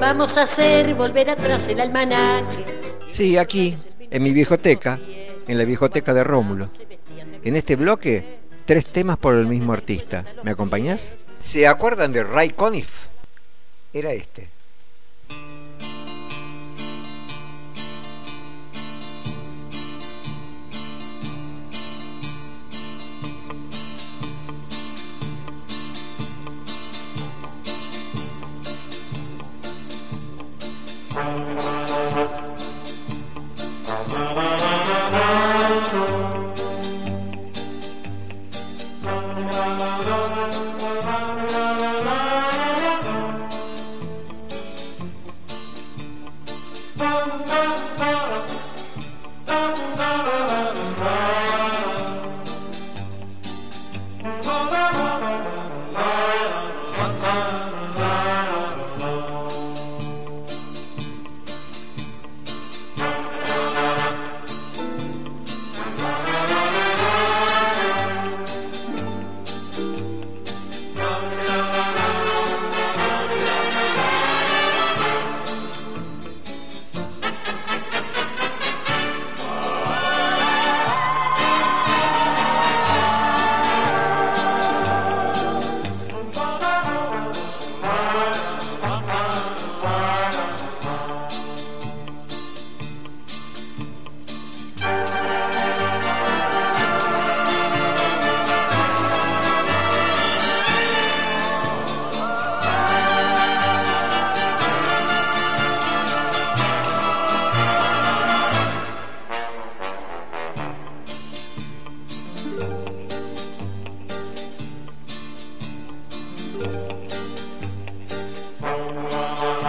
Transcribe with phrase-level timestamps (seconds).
[0.00, 2.64] Vamos a hacer volver atrás el almanaque.
[3.12, 3.76] Sí, aquí,
[4.10, 4.98] en mi viejoteca,
[5.46, 6.68] en la viejoteca de Rómulo.
[7.44, 10.24] En este bloque, tres temas por el mismo artista.
[10.42, 11.12] ¿Me acompañás?
[11.44, 12.90] ¿Se acuerdan de Ray Conniff?
[13.92, 14.48] Era este.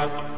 [0.00, 0.29] Bye.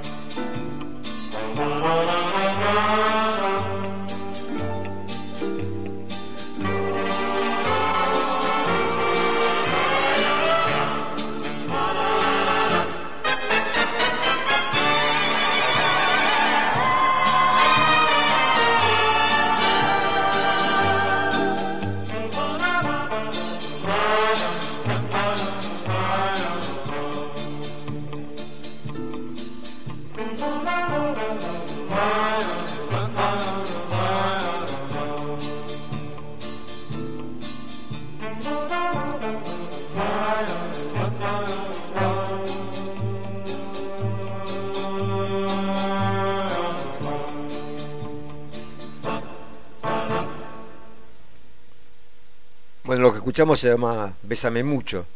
[53.32, 55.06] Escuchamos se llama Bésame Mucho.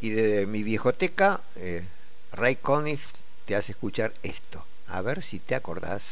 [0.00, 1.84] Y de mi viejoteca, eh,
[2.32, 3.02] Ray Conniff
[3.44, 4.64] te hace escuchar esto.
[4.88, 6.02] A ver si te acordás.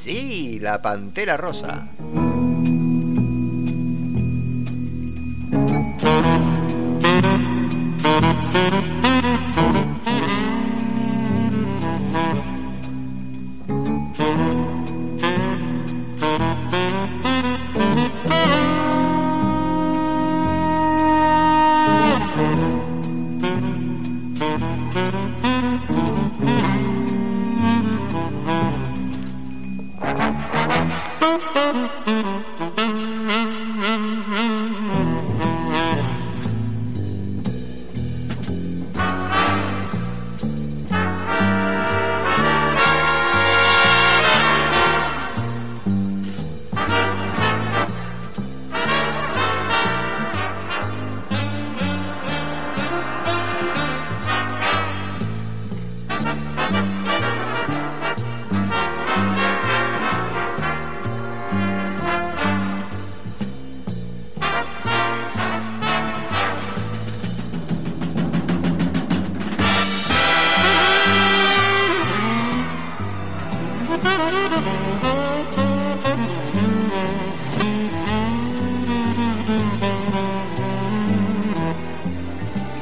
[0.00, 1.88] Sí, la pantera rosa.
[24.94, 25.47] Müzik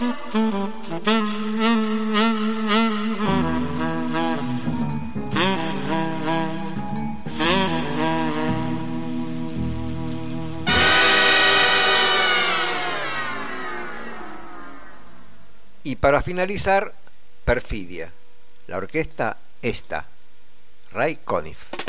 [0.00, 0.06] Y
[15.96, 16.94] para finalizar,
[17.44, 18.10] Perfidia,
[18.68, 20.06] la orquesta esta,
[20.92, 21.79] Ray Conniff.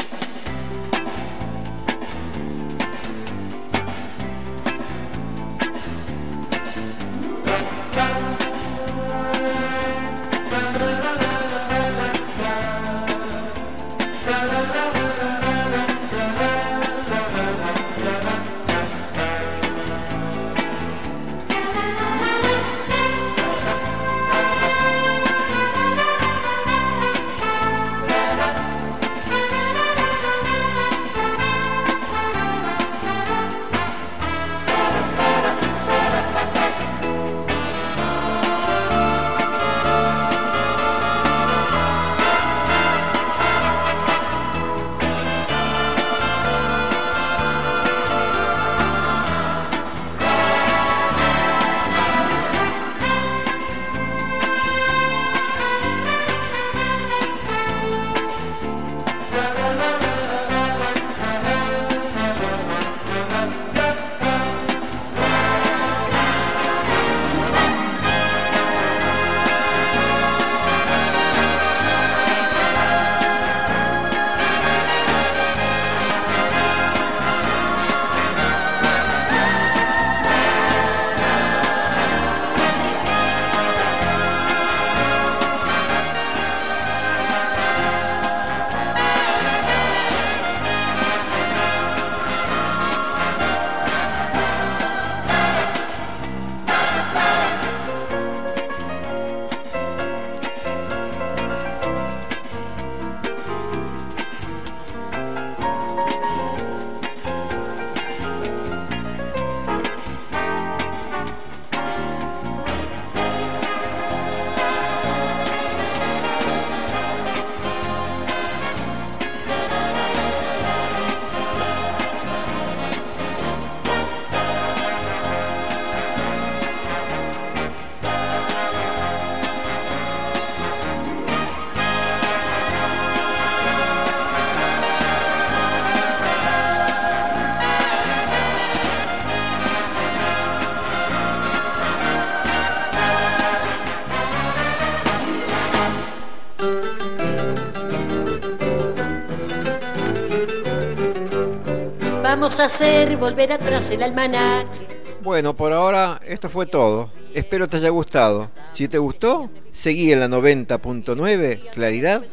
[152.32, 154.88] Vamos a hacer volver atrás el almanaque.
[155.22, 157.12] Bueno, por ahora esto fue todo.
[157.34, 158.50] Espero te haya gustado.
[158.74, 162.24] Si te gustó, seguí en la 90.9 Claridad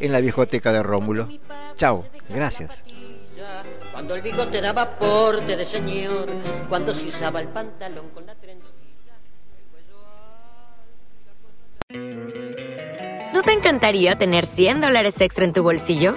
[0.00, 1.28] en la viejoteca de Rómulo.
[1.76, 2.82] Chao, gracias.
[3.92, 6.26] Cuando el bigote daba porte de señor,
[6.68, 9.14] cuando se usaba el pantalón con la trencilla.
[13.32, 16.16] ¿No te encantaría tener 100 dólares extra en tu bolsillo?